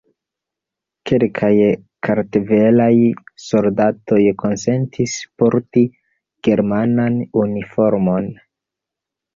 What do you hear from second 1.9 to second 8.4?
kartvelaj soldatoj konsentis porti germanan uniformon.